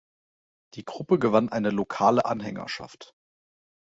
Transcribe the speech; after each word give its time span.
Die 0.73 0.83
Gruppe 0.83 1.19
gewann 1.19 1.49
eine 1.49 1.69
lokale 1.69 2.25
Anhängerschaft. 2.25 3.13